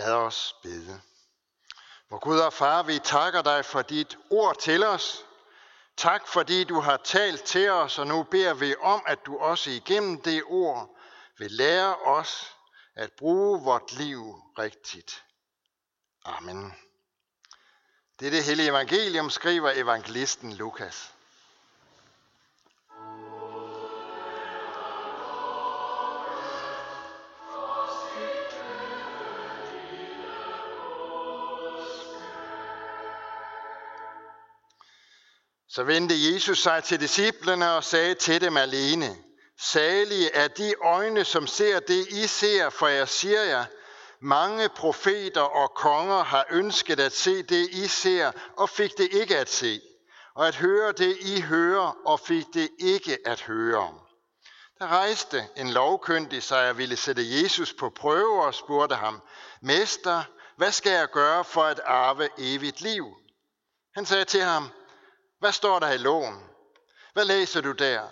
[0.00, 1.00] Lad os bede.
[2.08, 5.24] Hvor Gud og Far, vi takker dig for dit ord til os.
[5.96, 9.70] Tak fordi du har talt til os, og nu beder vi om, at du også
[9.70, 10.96] igennem det ord
[11.38, 12.56] vil lære os
[12.94, 15.24] at bruge vort liv rigtigt.
[16.24, 16.74] Amen.
[18.20, 21.14] Det er det hellige evangelium, skriver evangelisten Lukas.
[35.74, 39.16] Så vendte Jesus sig til disciplene og sagde til dem alene,
[39.60, 43.64] Salige er de øjne, som ser det, I ser, for jeg siger jer,
[44.20, 49.36] mange profeter og konger har ønsket at se det, I ser, og fik det ikke
[49.36, 49.80] at se,
[50.34, 53.94] og at høre det, I hører, og fik det ikke at høre.
[54.78, 59.22] Der rejste en lovkyndig sig og ville sætte Jesus på prøve og spurgte ham,
[59.62, 60.22] Mester,
[60.56, 63.06] hvad skal jeg gøre for at arve evigt liv?
[63.94, 64.70] Han sagde til ham,
[65.40, 66.44] hvad står der i loven?
[67.12, 68.08] Hvad læser du der?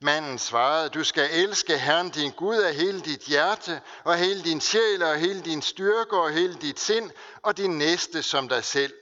[0.00, 4.60] Manden svarede, du skal elske Herren din Gud af hele dit hjerte, og hele din
[4.60, 7.10] sjæl, og hele din styrke, og hele dit sind,
[7.42, 8.94] og din næste som dig selv.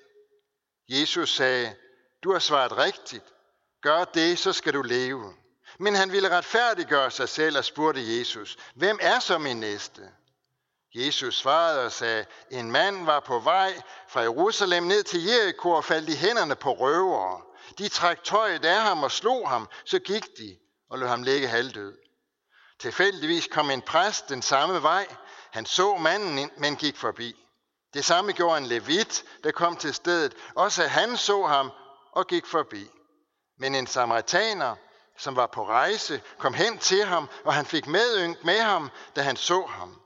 [0.88, 1.74] Jesus sagde,
[2.24, 3.24] du har svaret rigtigt.
[3.82, 5.34] Gør det, så skal du leve.
[5.78, 10.02] Men han ville retfærdiggøre sig selv og spurgte Jesus, hvem er så min næste?
[10.94, 15.84] Jesus svarede og sagde, en mand var på vej fra Jerusalem ned til Jericho og
[15.84, 17.40] faldt i hænderne på røvere.
[17.78, 20.56] De trak tøjet af ham og slog ham, så gik de
[20.90, 21.98] og lod ham ligge halvdød.
[22.80, 25.06] Tilfældigvis kom en præst den samme vej.
[25.50, 27.36] Han så manden, men gik forbi.
[27.94, 30.34] Det samme gjorde en levit, der kom til stedet.
[30.54, 31.70] Også han så ham
[32.12, 32.90] og gik forbi.
[33.58, 34.76] Men en samaritaner,
[35.18, 39.22] som var på rejse, kom hen til ham, og han fik medynk med ham, da
[39.22, 40.01] han så ham.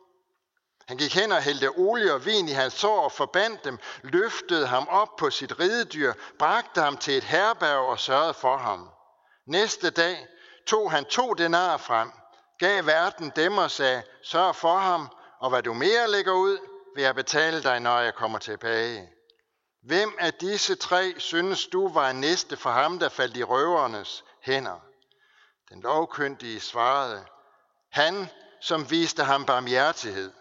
[0.89, 4.67] Han gik hen og hældte olie og vin i hans sår og forbandt dem, løftede
[4.67, 8.91] ham op på sit ridedyr, bragte ham til et herberg og sørgede for ham.
[9.47, 10.27] Næste dag
[10.67, 12.13] tog han to denarer frem,
[12.59, 15.09] gav verden dem og sagde, sørg for ham,
[15.41, 16.59] og hvad du mere lægger ud,
[16.95, 19.09] vil jeg betale dig, når jeg kommer tilbage.
[19.83, 24.25] Hvem af disse tre synes du var en næste for ham, der faldt i røvernes
[24.43, 24.81] hænder?
[25.69, 27.25] Den lovkyndige svarede,
[27.93, 28.29] han,
[28.61, 30.33] som viste ham barmhjertighed.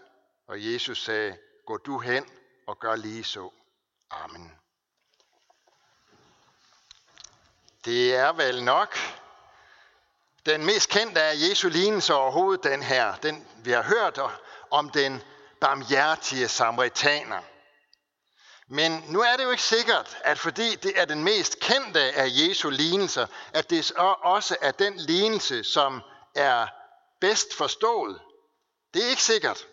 [0.48, 2.26] Og Jesus sagde, gå du hen
[2.68, 3.50] og gør lige så.
[4.12, 4.52] Amen.
[7.86, 8.98] Det er vel nok
[10.46, 14.20] den mest kendte af Jesu lignelser overhovedet, den her, den vi har hørt
[14.72, 15.22] om den
[15.62, 17.42] barmhjertige samaritaner.
[18.68, 22.28] Men nu er det jo ikke sikkert, at fordi det er den mest kendte af
[22.30, 23.92] Jesu lignelser, at det
[24.22, 26.02] også er den lignelse, som
[26.36, 26.68] er
[27.22, 28.22] bedst forstået.
[28.94, 29.68] Det er ikke sikkert.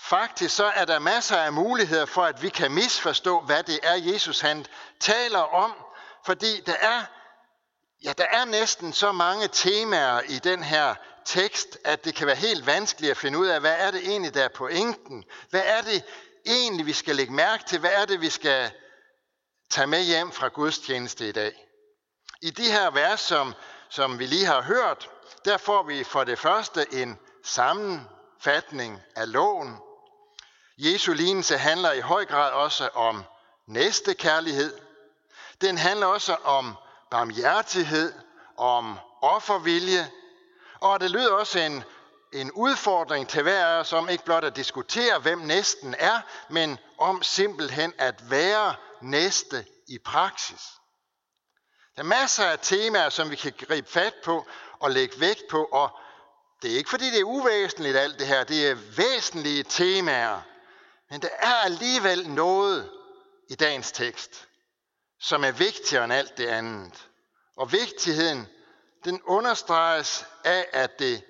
[0.00, 3.94] Faktisk så er der masser af muligheder for, at vi kan misforstå, hvad det er,
[3.94, 4.66] Jesus han
[5.00, 5.74] taler om.
[6.26, 7.02] Fordi der er,
[8.04, 10.94] ja, der er næsten så mange temaer i den her
[11.24, 14.34] tekst, at det kan være helt vanskeligt at finde ud af, hvad er det egentlig,
[14.34, 15.24] der er pointen?
[15.50, 16.04] Hvad er det
[16.46, 17.78] egentlig, vi skal lægge mærke til?
[17.78, 18.70] Hvad er det, vi skal
[19.70, 21.52] tage med hjem fra gudstjeneste i dag?
[22.42, 23.54] I de her vers, som,
[23.88, 25.10] som vi lige har hørt,
[25.44, 29.78] der får vi for det første en sammenfatning af loven,
[30.78, 33.24] Jesu lignelse handler i høj grad også om
[33.66, 34.78] næste kærlighed.
[35.60, 36.76] Den handler også om
[37.10, 38.12] barmhjertighed,
[38.56, 40.10] om offervilje,
[40.80, 41.84] og det lyder også en,
[42.32, 46.78] en udfordring til hver af os om ikke blot at diskutere, hvem næsten er, men
[46.98, 50.62] om simpelthen at være næste i praksis.
[51.96, 54.46] Der er masser af temaer, som vi kan gribe fat på
[54.80, 55.90] og lægge vægt på, og
[56.62, 60.40] det er ikke fordi det er uvæsentligt alt det her, det er væsentlige temaer,
[61.10, 62.90] men der er alligevel noget
[63.50, 64.48] i dagens tekst,
[65.20, 67.08] som er vigtigere end alt det andet.
[67.56, 68.46] Og vigtigheden,
[69.04, 71.24] den understreges af, at det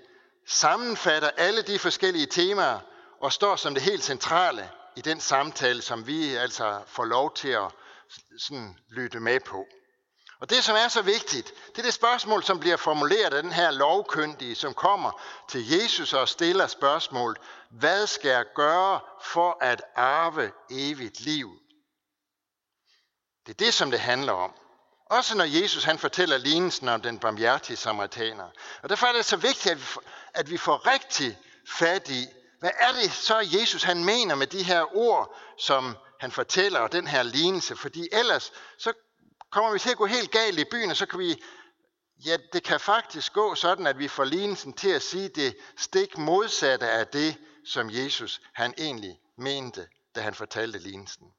[0.46, 2.80] sammenfatter alle de forskellige temaer
[3.20, 7.48] og står som det helt centrale i den samtale, som vi altså får lov til
[7.48, 7.70] at
[8.38, 9.66] sådan lytte med på.
[10.40, 13.52] Og det, som er så vigtigt, det er det spørgsmål, som bliver formuleret af den
[13.52, 17.38] her lovkyndige, som kommer til Jesus og stiller spørgsmålet,
[17.70, 21.50] hvad skal jeg gøre for at arve evigt liv?
[23.46, 24.54] Det er det, som det handler om.
[25.10, 28.48] Også når Jesus han fortæller lignelsen om den barmhjertige samaritaner.
[28.82, 30.02] Og derfor er det så vigtigt, at vi, får,
[30.34, 31.38] at vi får rigtig
[31.68, 32.26] fat i,
[32.60, 36.92] hvad er det så, Jesus han mener med de her ord, som han fortæller, og
[36.92, 37.76] den her lignelse.
[37.76, 38.92] Fordi ellers så
[39.50, 41.42] kommer vi til at gå helt galt i byen, og så kan vi,
[42.24, 46.18] ja, det kan faktisk gå sådan, at vi får lignelsen til at sige det stik
[46.18, 51.32] modsatte af det, som Jesus han egentlig mente, da han fortalte lignelsen.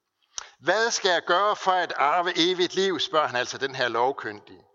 [0.59, 4.65] Hvad skal jeg gøre for at arve evigt liv, spørger han altså den her lovkyndige.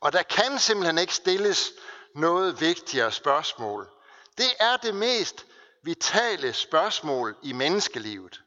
[0.00, 1.72] Og der kan simpelthen ikke stilles
[2.14, 3.90] noget vigtigere spørgsmål.
[4.38, 5.46] Det er det mest
[5.82, 8.42] vitale spørgsmål i menneskelivet.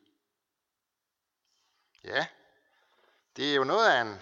[2.03, 2.25] Ja,
[3.35, 4.19] det er jo noget af en,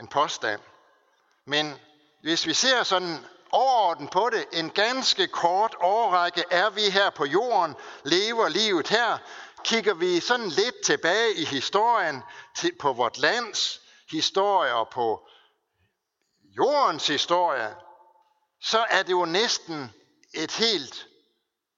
[0.00, 0.60] en påstand.
[1.44, 1.74] Men
[2.22, 7.24] hvis vi ser sådan overordnet på det, en ganske kort årrække er vi her på
[7.24, 9.18] jorden, lever livet her,
[9.64, 12.22] kigger vi sådan lidt tilbage i historien,
[12.56, 13.80] til, på vort lands
[14.10, 15.28] historie og på
[16.56, 17.76] jordens historie,
[18.62, 19.92] så er det jo næsten
[20.34, 21.06] et helt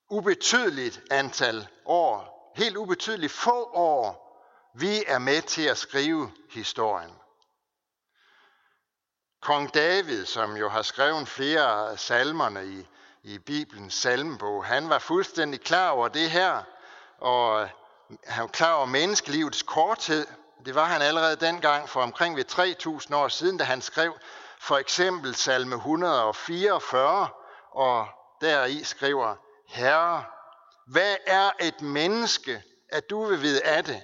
[0.09, 4.27] ubetydeligt antal år, helt ubetydeligt få år,
[4.75, 7.20] vi er med til at skrive historien.
[9.41, 12.87] Kong David, som jo har skrevet flere af salmerne i,
[13.23, 16.63] i Bibelens salmebog, han var fuldstændig klar over det her,
[17.17, 17.69] og
[18.23, 20.27] han var klar over menneskelivets korthed.
[20.65, 24.13] Det var han allerede dengang for omkring ved 3000 år siden, da han skrev
[24.59, 27.27] for eksempel salme 144,
[27.71, 28.07] og
[28.41, 29.35] deri skriver,
[29.67, 30.23] Herre,
[30.87, 34.01] hvad er et menneske, at du vil vide af det?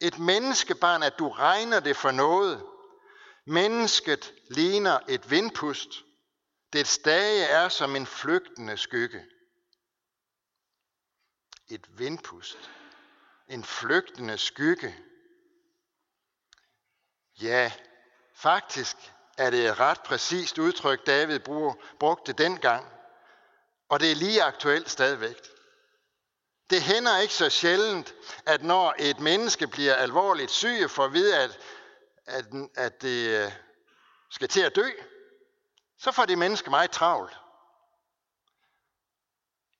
[0.00, 2.62] Et menneskebarn, at du regner det for noget.
[3.46, 5.88] Mennesket ligner et vindpust.
[6.72, 9.26] Det stage er som en flygtende skygge.
[11.68, 12.70] Et vindpust.
[13.48, 14.96] En flygtende skygge.
[17.40, 17.72] Ja,
[18.34, 18.96] faktisk
[19.38, 21.40] er det et ret præcist udtryk, David
[21.98, 22.92] brugte dengang.
[23.88, 25.36] Og det er lige aktuelt stadigvæk.
[26.70, 28.14] Det hænder ikke så sjældent,
[28.46, 31.58] at når et menneske bliver alvorligt syg, for at vide, at,
[32.26, 32.44] at,
[32.76, 33.52] at det øh,
[34.30, 34.90] skal til at dø,
[35.98, 37.36] så får det menneske meget travlt.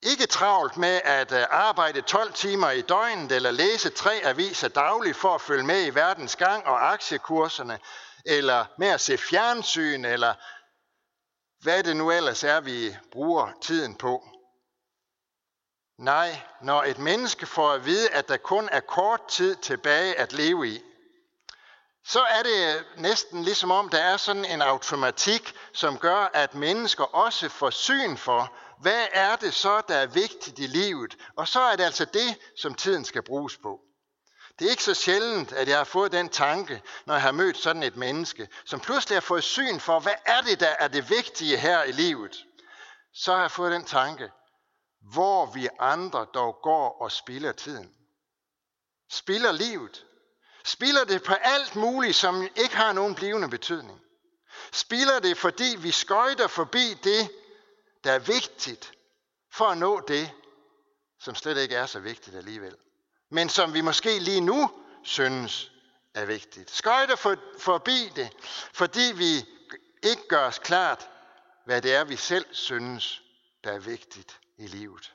[0.02, 5.16] Ikke travlt med at øh, arbejde 12 timer i døgnet eller læse tre aviser dagligt
[5.16, 7.78] for at følge med i verdens gang og aktiekurserne,
[8.26, 10.34] eller med at se fjernsyn, eller
[11.62, 14.28] hvad det nu ellers er, vi bruger tiden på.
[15.98, 20.32] Nej, når et menneske får at vide, at der kun er kort tid tilbage at
[20.32, 20.82] leve i,
[22.08, 27.04] så er det næsten ligesom om, der er sådan en automatik, som gør, at mennesker
[27.04, 31.16] også får syn for, hvad er det så, der er vigtigt i livet.
[31.36, 33.80] Og så er det altså det, som tiden skal bruges på.
[34.58, 37.56] Det er ikke så sjældent, at jeg har fået den tanke, når jeg har mødt
[37.56, 41.10] sådan et menneske, som pludselig har fået syn for, hvad er det, der er det
[41.10, 42.44] vigtige her i livet.
[43.14, 44.30] Så har jeg fået den tanke,
[45.12, 47.90] hvor vi andre dog går og spilder tiden.
[49.10, 50.05] Spiller livet.
[50.66, 54.00] Spiller det på alt muligt, som ikke har nogen blivende betydning.
[54.72, 57.30] Spiller det, fordi vi skøjter forbi det,
[58.04, 58.92] der er vigtigt,
[59.52, 60.30] for at nå det,
[61.20, 62.76] som slet ikke er så vigtigt alligevel.
[63.30, 64.70] Men som vi måske lige nu
[65.02, 65.72] synes
[66.14, 66.70] er vigtigt.
[66.70, 68.32] Skøjter for, forbi det,
[68.72, 69.36] fordi vi
[70.02, 71.08] ikke gør os klart,
[71.64, 73.22] hvad det er, vi selv synes,
[73.64, 75.12] der er vigtigt i livet.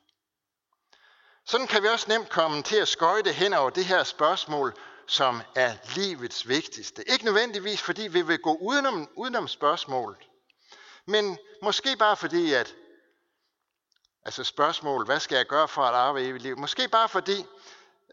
[1.45, 4.74] Sådan kan vi også nemt komme til at skøjte hen over det her spørgsmål,
[5.11, 7.09] som er livets vigtigste.
[7.09, 10.27] Ikke nødvendigvis, fordi vi vil gå udenom, udenom spørgsmålet,
[11.05, 12.75] men måske bare fordi, at
[14.25, 16.57] altså spørgsmål, hvad skal jeg gøre for at arve evigt liv?
[16.57, 17.45] Måske bare fordi,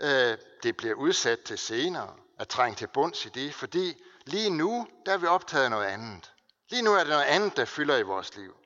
[0.01, 3.95] øh, det bliver udsat til senere, at trænge til bunds i det, fordi
[4.25, 6.33] lige nu, der er vi optaget af noget andet.
[6.71, 8.57] Lige nu er det noget andet, der fylder i vores liv.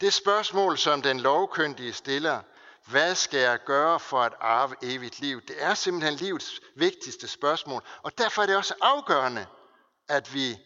[0.00, 2.40] Det spørgsmål, som den lovkyndige stiller,
[2.86, 5.40] hvad skal jeg gøre for at arve evigt liv?
[5.40, 9.46] Det er simpelthen livets vigtigste spørgsmål, og derfor er det også afgørende,
[10.08, 10.58] at vi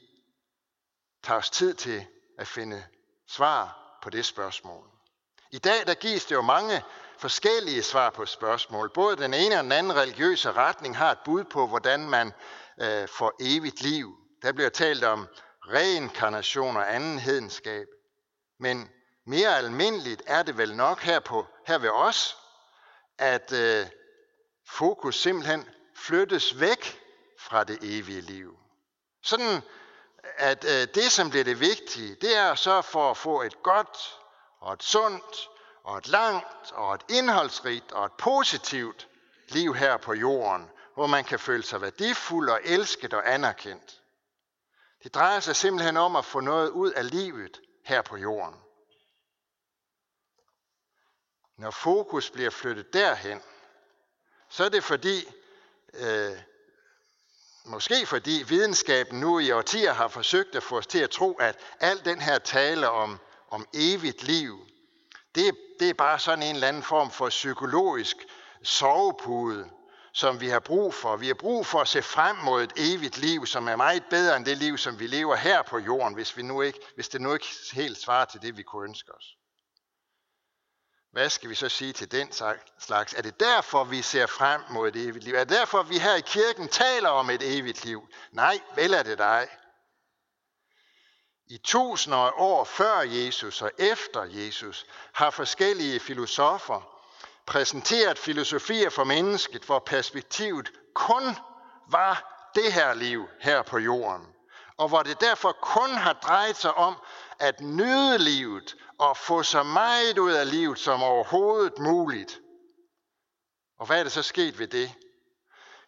[1.22, 2.06] tager os tid til
[2.38, 2.84] at finde
[3.28, 4.84] svar på det spørgsmål.
[5.50, 6.82] I dag der gives det jo mange
[7.18, 8.90] forskellige svar på spørgsmål.
[8.94, 12.32] Både den ene og den anden religiøse retning har et bud på, hvordan man
[12.80, 14.16] øh, får evigt liv.
[14.42, 15.28] Der bliver talt om
[15.60, 17.87] reinkarnation og anden hedenskab.
[18.60, 18.90] Men
[19.28, 22.37] mere almindeligt er det vel nok her, på, her ved os,
[23.18, 23.87] at øh,
[24.66, 27.00] fokus simpelthen flyttes væk
[27.38, 28.58] fra det evige liv.
[29.23, 29.62] Sådan
[30.37, 33.99] at øh, det, som bliver det vigtige, det er så for at få et godt
[34.61, 35.49] og et sundt
[35.85, 39.08] og et langt og et indholdsrigt og et positivt
[39.49, 44.00] liv her på jorden, hvor man kan føle sig værdifuld og elsket og anerkendt.
[45.02, 48.54] Det drejer sig simpelthen om at få noget ud af livet her på jorden.
[51.59, 53.41] Når fokus bliver flyttet derhen,
[54.49, 55.29] så er det fordi,
[55.95, 56.38] øh,
[57.65, 61.59] måske fordi videnskaben nu i årtier har forsøgt at få os til at tro, at
[61.81, 63.19] al den her tale om,
[63.50, 64.67] om evigt liv,
[65.35, 68.17] det, det er bare sådan en eller anden form for psykologisk
[68.62, 69.71] sovepude,
[70.12, 71.17] som vi har brug for.
[71.17, 74.37] Vi har brug for at se frem mod et evigt liv, som er meget bedre
[74.37, 77.21] end det liv, som vi lever her på jorden, hvis, vi nu ikke, hvis det
[77.21, 79.38] nu ikke helt svarer til det, vi kunne ønske os.
[81.12, 82.33] Hvad skal vi så sige til den
[82.79, 83.15] slags?
[83.15, 85.35] Er det derfor, vi ser frem mod et evigt liv?
[85.35, 88.09] Er det derfor, vi her i kirken taler om et evigt liv?
[88.33, 89.49] Nej, vel er det dig.
[91.50, 96.99] I tusinder af år før Jesus og efter Jesus har forskellige filosofer
[97.47, 101.37] præsenteret filosofier for mennesket, hvor perspektivet kun
[101.91, 104.27] var det her liv her på jorden.
[104.77, 106.97] Og hvor det derfor kun har drejet sig om
[107.38, 112.40] at nyde livet og få så meget ud af livet som overhovedet muligt.
[113.78, 114.95] Og hvad er det så sket ved det?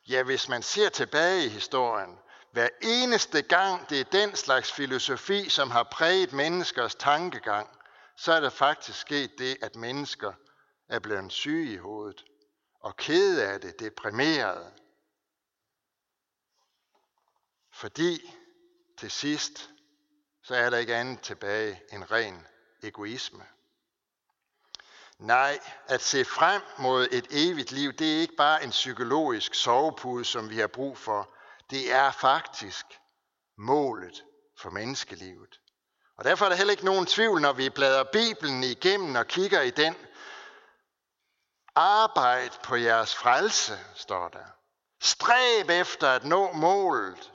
[0.09, 2.19] Ja, hvis man ser tilbage i historien,
[2.53, 7.69] hver eneste gang det er den slags filosofi, som har præget menneskers tankegang,
[8.17, 10.33] så er der faktisk sket det, at mennesker
[10.89, 12.25] er blevet syge i hovedet
[12.81, 14.73] og kede af det, deprimerede.
[17.73, 18.35] Fordi
[18.99, 19.70] til sidst,
[20.43, 22.47] så er der ikke andet tilbage end ren
[22.83, 23.45] egoisme.
[25.19, 30.25] Nej, at se frem mod et evigt liv, det er ikke bare en psykologisk sovepude,
[30.25, 31.35] som vi har brug for.
[31.71, 32.87] Det er faktisk
[33.57, 34.25] målet
[34.59, 35.61] for menneskelivet.
[36.17, 39.61] Og derfor er der heller ikke nogen tvivl, når vi bladrer Bibelen igennem og kigger
[39.61, 39.95] i den.
[41.75, 44.47] Arbejd på jeres frelse, står der.
[45.01, 47.33] Stræb efter at nå målet,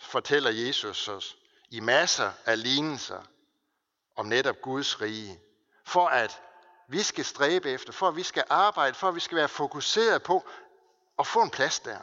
[0.00, 1.36] fortæller Jesus os
[1.74, 3.22] i masser af lignelser
[4.16, 5.40] om netop Guds rige.
[5.84, 6.42] For at
[6.88, 10.22] vi skal stræbe efter, for at vi skal arbejde, for at vi skal være fokuseret
[10.22, 10.44] på
[11.18, 11.98] at få en plads der.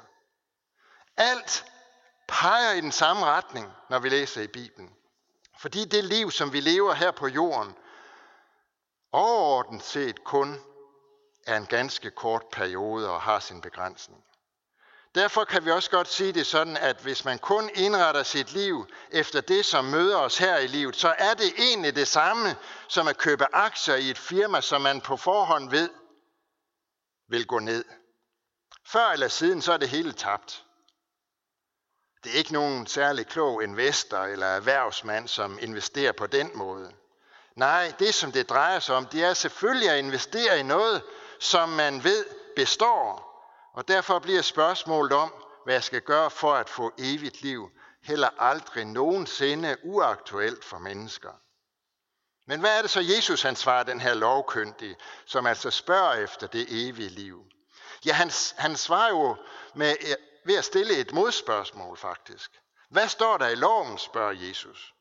[1.17, 1.65] Alt
[2.27, 4.95] peger i den samme retning, når vi læser i Bibelen.
[5.59, 7.75] Fordi det liv, som vi lever her på jorden,
[9.11, 10.59] overordnet set kun
[11.47, 14.23] er en ganske kort periode og har sin begrænsning.
[15.15, 18.87] Derfor kan vi også godt sige det sådan, at hvis man kun indretter sit liv
[19.11, 22.55] efter det, som møder os her i livet, så er det egentlig det samme
[22.87, 25.89] som at købe aktier i et firma, som man på forhånd ved
[27.29, 27.85] vil gå ned.
[28.87, 30.65] Før eller siden, så er det hele tabt.
[32.23, 36.91] Det er ikke nogen særlig klog investor eller erhvervsmand, som investerer på den måde.
[37.55, 41.03] Nej, det som det drejer sig om, det er selvfølgelig at investere i noget,
[41.39, 42.25] som man ved
[42.55, 43.30] består,
[43.73, 47.71] og derfor bliver spørgsmålet om, hvad jeg skal gøre for at få evigt liv,
[48.03, 51.31] heller aldrig nogensinde uaktuelt for mennesker.
[52.47, 56.47] Men hvad er det så, Jesus han svarer den her lovkyndige, som altså spørger efter
[56.47, 57.45] det evige liv?
[58.05, 59.35] Ja, han, han svarer jo
[59.75, 62.51] med, øh, ved at stille et modspørgsmål faktisk.
[62.89, 64.93] Hvad står der i loven, spørger Jesus.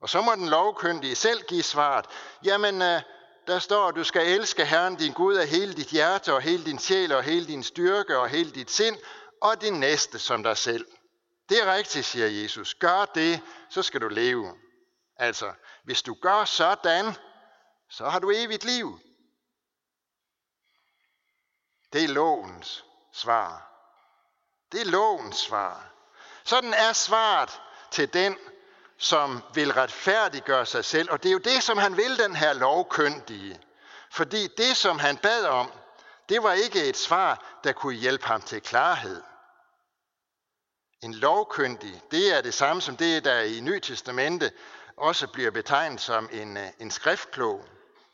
[0.00, 2.06] Og så må den lovkyndige selv give svaret.
[2.44, 3.02] Jamen, øh,
[3.46, 6.64] der står, at du skal elske Herren din Gud af hele dit hjerte og hele
[6.64, 8.98] din sjæl og hele din styrke og hele dit sind
[9.42, 10.86] og din næste som dig selv.
[11.48, 12.74] Det er rigtigt, siger Jesus.
[12.74, 14.54] Gør det, så skal du leve.
[15.16, 15.52] Altså,
[15.84, 17.14] hvis du gør sådan,
[17.90, 19.00] så har du evigt liv.
[21.92, 23.72] Det er lovens svar.
[24.72, 25.92] Det er lovens svar.
[26.44, 27.60] Sådan er svaret
[27.90, 28.38] til den,
[28.98, 31.10] som vil retfærdiggøre sig selv.
[31.10, 33.60] Og det er jo det, som han vil, den her lovkyndige.
[34.10, 35.72] Fordi det, som han bad om,
[36.28, 39.22] det var ikke et svar, der kunne hjælpe ham til klarhed.
[41.02, 44.52] En lovkyndig, det er det samme som det, der i Ny Testamente
[44.96, 47.64] også bliver betegnet som en, øh, en skriftklog.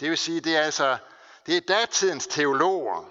[0.00, 0.98] Det vil sige, det er altså
[1.46, 3.08] det er datidens teologer.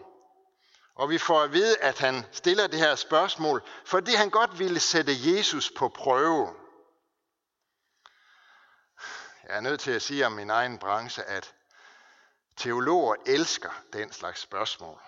[0.95, 4.79] Og vi får at vide, at han stiller det her spørgsmål, fordi han godt ville
[4.79, 6.49] sætte Jesus på prøve.
[9.47, 11.53] Jeg er nødt til at sige om min egen branche, at
[12.57, 14.99] teologer elsker den slags spørgsmål.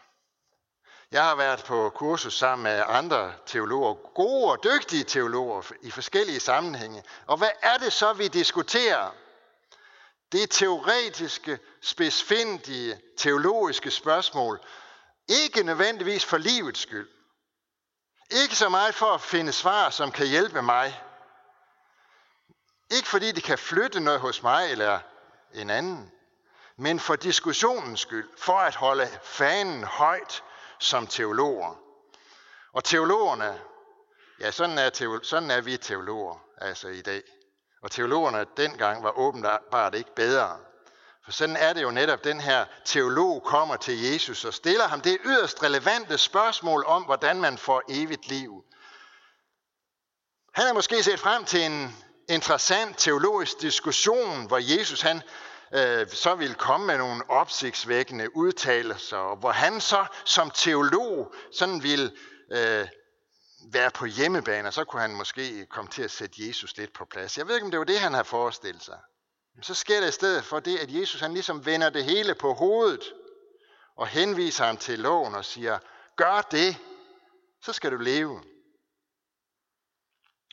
[1.12, 6.40] Jeg har været på kursus sammen med andre teologer, gode og dygtige teologer i forskellige
[6.40, 7.04] sammenhænge.
[7.28, 9.16] Og hvad er det så, vi diskuterer?
[10.32, 14.60] Det er teoretiske, spidsfindige, teologiske spørgsmål.
[15.28, 17.10] Ikke nødvendigvis for livets skyld.
[18.32, 21.02] Ikke så meget for at finde svar, som kan hjælpe mig,
[22.94, 25.00] ikke fordi det kan flytte noget hos mig eller
[25.54, 26.12] en anden,
[26.78, 30.44] men for diskussionens skyld, for at holde fanen højt
[30.80, 31.80] som teologer.
[32.74, 33.60] Og teologerne,
[34.40, 37.22] ja, sådan er, teolo- sådan er vi teologer altså i dag.
[37.84, 40.58] Og teologerne dengang var åbenbart ikke bedre.
[41.26, 45.02] For sådan er det jo netop, den her teolog kommer til Jesus og stiller ham
[45.02, 48.64] det yderst relevante spørgsmål om, hvordan man får evigt liv.
[50.54, 51.96] Han har måske set frem til en
[52.30, 55.22] interessant teologisk diskussion, hvor Jesus han
[55.74, 62.12] øh, så ville komme med nogle opsigtsvækkende udtalelser, hvor han så som teolog sådan ville
[62.52, 62.88] øh,
[63.72, 67.06] være på hjemmebane, og så kunne han måske komme til at sætte Jesus lidt på
[67.06, 67.38] plads.
[67.38, 69.00] Jeg ved ikke, om det var det, han havde forestillet sig.
[69.56, 72.36] Men så sker det i stedet for det, at Jesus han ligesom vender det hele
[72.36, 73.14] på hovedet,
[73.96, 75.80] og henviser ham til loven og siger,
[76.16, 76.78] gør det,
[77.62, 78.44] så skal du leve.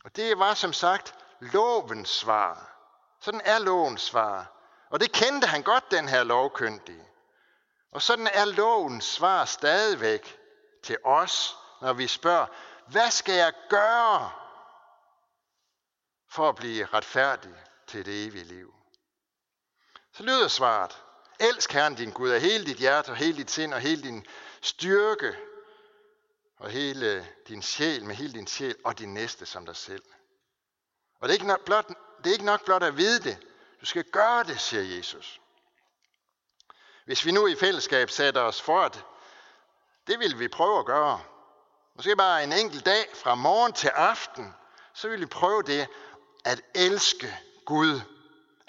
[0.05, 2.77] Og det var som sagt lovens svar.
[3.21, 4.53] Sådan er lovens svar.
[4.91, 7.09] Og det kendte han godt, den her lovkyndige.
[7.93, 10.39] Og sådan er lovens svar stadigvæk
[10.83, 12.47] til os, når vi spørger,
[12.87, 14.31] hvad skal jeg gøre
[16.31, 17.55] for at blive retfærdig
[17.87, 18.75] til det evige liv?
[20.13, 21.03] Så lyder svaret,
[21.41, 24.27] elsk Herren din Gud af hele dit hjerte og hele dit sind og hele din
[24.61, 25.37] styrke
[26.59, 30.05] og hele din sjæl med hele din sjæl og din næste som dig selv.
[31.21, 33.39] Og det er ikke nok blot, det er ikke nok blot at vide det.
[33.81, 35.41] Du skal gøre det, siger Jesus.
[37.05, 39.05] Hvis vi nu i fællesskab sætter os for, at
[40.07, 41.21] det vil vi prøve at gøre,
[41.95, 44.55] måske bare en enkelt dag fra morgen til aften,
[44.95, 45.89] så vil vi prøve det
[46.45, 48.01] at elske Gud.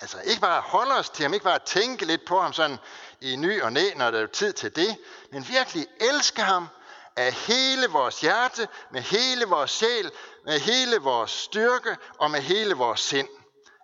[0.02, 2.78] Altså ikke bare holde os til ham, ikke bare tænke lidt på ham sådan
[3.22, 4.98] i ny og næ, når der er tid til det,
[5.32, 6.68] men virkelig elske ham
[7.16, 10.12] af hele vores hjerte, med hele vores sjæl,
[10.46, 13.30] med hele vores styrke og med hele vores sind.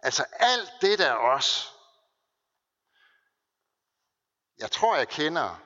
[0.04, 1.74] Altså alt det, der er os.
[4.58, 5.62] Jeg tror, jeg kender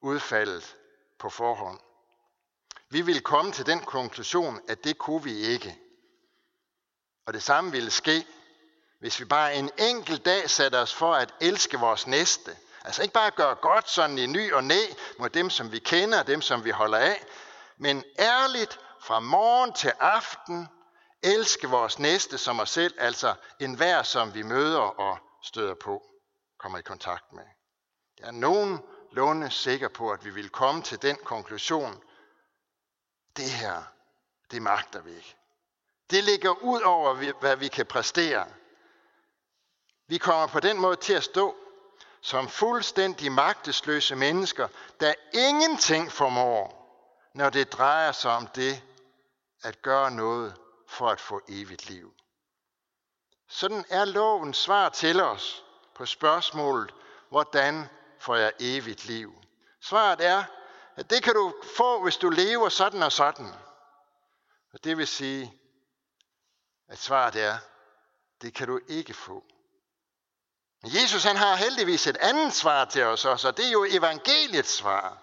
[0.00, 0.76] udfaldet
[1.18, 1.80] på forhånd.
[2.90, 5.78] Vi ville komme til den konklusion, at det kunne vi ikke.
[7.26, 8.26] Og det samme ville ske,
[9.00, 12.56] hvis vi bare en enkelt dag satte os for at elske vores næste.
[12.86, 14.80] Altså ikke bare gøre godt sådan i ny og næ
[15.18, 17.24] mod dem, som vi kender og dem, som vi holder af,
[17.76, 20.68] men ærligt fra morgen til aften
[21.22, 26.02] elske vores næste som os selv, altså enhver, som vi møder og støder på,
[26.58, 27.44] kommer i kontakt med.
[28.18, 32.02] Jeg er nogenlunde sikker på, at vi vil komme til den konklusion,
[33.36, 33.82] det her,
[34.50, 35.36] det magter vi ikke.
[36.10, 38.46] Det ligger ud over, hvad vi kan præstere.
[40.08, 41.56] Vi kommer på den måde til at stå
[42.26, 44.68] som fuldstændig magtesløse mennesker,
[45.00, 46.86] der ingenting formår,
[47.34, 48.82] når det drejer sig om det
[49.62, 50.56] at gøre noget
[50.88, 52.14] for at få evigt liv.
[53.48, 56.94] Sådan er lovens svar til os på spørgsmålet,
[57.28, 59.34] hvordan får jeg evigt liv?
[59.80, 60.44] Svaret er,
[60.96, 63.52] at det kan du få, hvis du lever sådan og sådan.
[64.72, 65.54] Og det vil sige,
[66.88, 67.58] at svaret er,
[68.42, 69.44] det kan du ikke få.
[70.86, 73.86] Men Jesus han har heldigvis et andet svar til os også, og det er jo
[73.90, 75.18] evangeliets svar.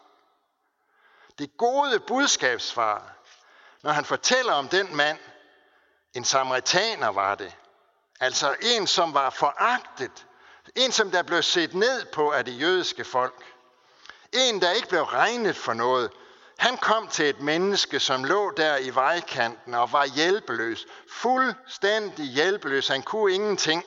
[1.40, 3.14] Det gode budskabssvar,
[3.84, 5.18] når han fortæller om den mand,
[6.14, 7.54] en samaritaner var det.
[8.20, 10.26] Altså en, som var foragtet.
[10.76, 13.44] En, som der blev set ned på af det jødiske folk.
[14.34, 16.12] En, der ikke blev regnet for noget.
[16.58, 20.86] Han kom til et menneske, som lå der i vejkanten og var hjælpeløs.
[21.10, 22.88] Fuldstændig hjælpeløs.
[22.88, 23.86] Han kunne ingenting.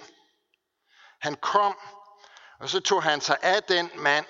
[1.21, 1.79] Han kom,
[2.61, 4.27] og så tog han sig af den mand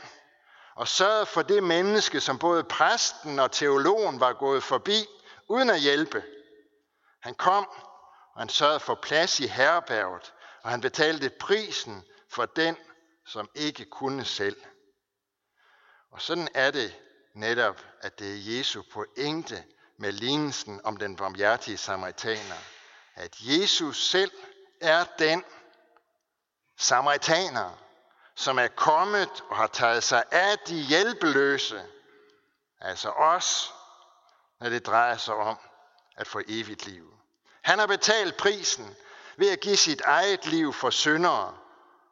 [0.75, 5.07] og sørgede for det menneske, som både præsten og teologen var gået forbi,
[5.49, 6.25] uden at hjælpe.
[7.23, 7.69] Han kom,
[8.35, 12.77] og han sørgede for plads i herberget, og han betalte prisen for den,
[13.27, 14.57] som ikke kunne selv.
[16.13, 16.97] Og sådan er det
[17.35, 19.65] netop, at det er Jesu pointe
[19.99, 22.57] med lignelsen om den barmhjertige samaritaner.
[23.15, 24.31] At Jesus selv
[24.81, 25.45] er den
[26.77, 27.71] samaritaner,
[28.35, 31.83] som er kommet og har taget sig af de hjælpeløse,
[32.81, 33.75] altså os,
[34.61, 35.59] når det drejer sig om
[36.17, 37.13] at få evigt liv.
[37.63, 38.97] Han har betalt prisen
[39.37, 41.55] ved at give sit eget liv for syndere,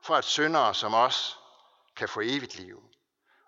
[0.03, 1.38] for at syndere som os
[1.96, 2.83] kan få evigt liv.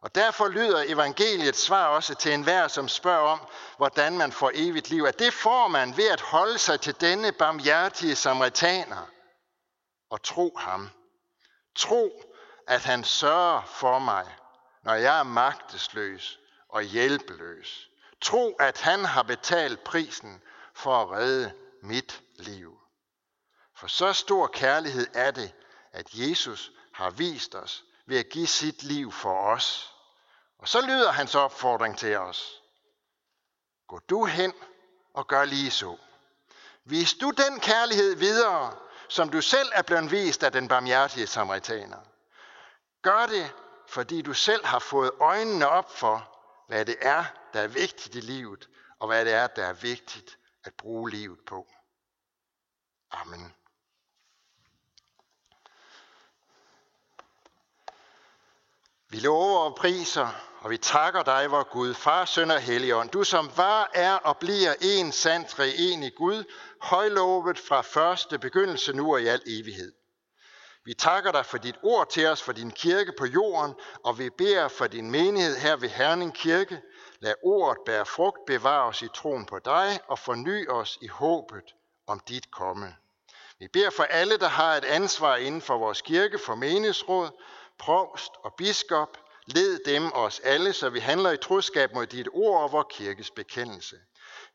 [0.03, 3.41] Og derfor lyder evangeliets svar også til enhver, som spørger om,
[3.77, 7.33] hvordan man får evigt liv, at det får man ved at holde sig til denne
[7.33, 9.07] barmhjertige samaritaner
[10.11, 10.91] og tro ham.
[11.77, 12.23] Tro,
[12.67, 14.37] at han sørger for mig,
[14.83, 17.89] når jeg er magtesløs og hjælpeløs.
[18.21, 20.43] Tro, at han har betalt prisen
[20.75, 22.79] for at redde mit liv.
[23.77, 25.55] For så stor kærlighed er det,
[25.93, 29.93] at Jesus har vist os ved at give sit liv for os.
[30.59, 32.62] Og så lyder hans opfordring til os.
[33.89, 34.53] Gå du hen
[35.15, 35.97] og gør lige så.
[36.85, 38.77] Vis du den kærlighed videre,
[39.09, 41.99] som du selv er blevet vist af den barmhjertige samaritaner.
[43.03, 43.55] Gør det,
[43.88, 46.33] fordi du selv har fået øjnene op for,
[46.69, 50.38] hvad det er, der er vigtigt i livet, og hvad det er, der er vigtigt
[50.64, 51.66] at bruge livet på.
[53.11, 53.55] Amen.
[59.11, 60.29] Vi lover og priser,
[60.61, 63.11] og vi takker dig, vor Gud, Far, Søn og Helligånd.
[63.11, 66.45] Du som var, er og bliver en sand treenig Gud,
[66.83, 69.92] højlovet fra første begyndelse nu og i al evighed.
[70.85, 74.31] Vi takker dig for dit ord til os, for din kirke på jorden, og vi
[74.31, 76.83] beder for din menighed her ved Herning Kirke.
[77.21, 81.75] Lad ordet bære frugt, bevare os i troen på dig og forny os i håbet
[82.07, 82.97] om dit komme.
[83.59, 87.31] Vi beder for alle, der har et ansvar inden for vores kirke, for menighedsråd,
[87.79, 89.19] provst og biskop.
[89.47, 93.31] Led dem os alle, så vi handler i troskab mod dit ord og vores kirkes
[93.31, 93.97] bekendelse.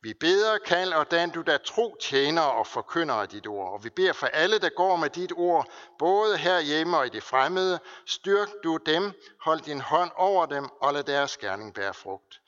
[0.03, 3.73] Vi beder, kald og dan du der tro tjener og forkynder af dit ord.
[3.73, 7.23] Og vi beder for alle, der går med dit ord, både herhjemme og i det
[7.23, 7.79] fremmede.
[8.05, 12.41] Styrk du dem, hold din hånd over dem og lad deres gerning bære frugt.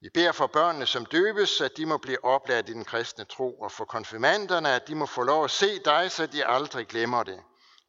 [0.00, 3.54] Vi beder for børnene, som døbes, at de må blive oplært i den kristne tro,
[3.60, 7.22] og for konfirmanderne, at de må få lov at se dig, så de aldrig glemmer
[7.22, 7.40] det.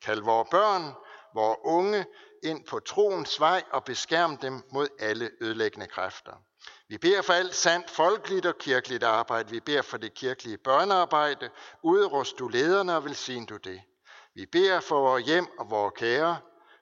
[0.01, 0.93] Kald vores børn,
[1.33, 2.05] vore unge,
[2.43, 6.33] ind på troens vej og beskærm dem mod alle ødelæggende kræfter.
[6.87, 9.49] Vi beder for alt sandt folkeligt og kirkeligt arbejde.
[9.49, 11.49] Vi beder for det kirkelige børnearbejde.
[11.83, 13.81] Udrust du lederne og velsign du det.
[14.35, 16.37] Vi beder for vores hjem og vores kære.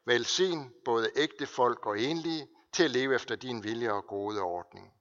[0.05, 4.93] Velsign både ægte folk og enlige til at leve efter din vilje og gode ordning.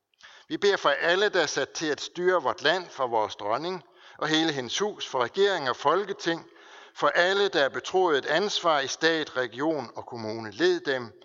[0.49, 3.83] Vi beder for alle, der er sat til at styre vort land, for vores dronning
[4.19, 6.51] og hele hendes hus, for regering og folketing,
[6.97, 10.51] for alle, der er betroet et ansvar i stat, region og kommune.
[10.51, 11.23] Led dem,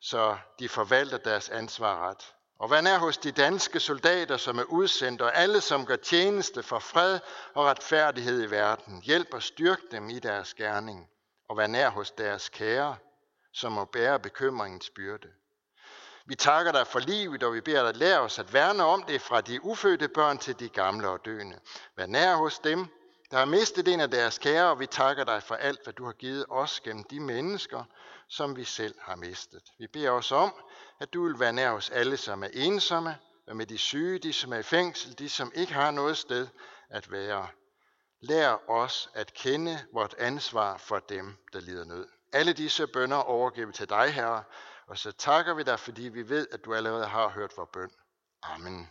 [0.00, 2.34] så de forvalter deres ansvar ret.
[2.60, 6.62] Og vær nær hos de danske soldater, som er udsendt, og alle, som gør tjeneste
[6.62, 7.20] for fred
[7.54, 9.02] og retfærdighed i verden.
[9.02, 11.08] Hjælp og styrk dem i deres gerning,
[11.48, 12.96] og vær nær hos deres kære,
[13.52, 15.28] som må bære bekymringens byrde.
[16.26, 19.20] Vi takker dig for livet, og vi beder dig lære os at værne om det
[19.20, 21.58] fra de ufødte børn til de gamle og døende.
[21.96, 22.86] Vær nær hos dem,
[23.30, 26.04] der har mistet en af deres kære, og vi takker dig for alt, hvad du
[26.04, 27.84] har givet os gennem de mennesker,
[28.28, 29.62] som vi selv har mistet.
[29.78, 30.54] Vi beder os om,
[31.00, 34.32] at du vil være nær os alle, som er ensomme, og med de syge, de
[34.32, 36.48] som er i fængsel, de som ikke har noget sted
[36.90, 37.48] at være.
[38.20, 42.08] Lær os at kende vort ansvar for dem, der lider nød.
[42.32, 44.44] Alle disse bønder overgiver vi til dig, Herre,
[44.86, 47.90] og så takker vi dig, fordi vi ved, at du allerede har hørt vores bøn.
[48.42, 48.90] Amen.